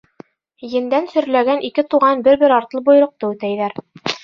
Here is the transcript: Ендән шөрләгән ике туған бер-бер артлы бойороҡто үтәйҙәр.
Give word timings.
Ендән 0.79 1.05
шөрләгән 1.11 1.61
ике 1.69 1.85
туған 1.95 2.25
бер-бер 2.29 2.57
артлы 2.59 2.85
бойороҡто 2.91 3.33
үтәйҙәр. 3.37 3.81